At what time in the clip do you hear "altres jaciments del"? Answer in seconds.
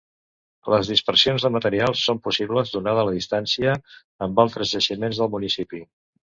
4.47-5.35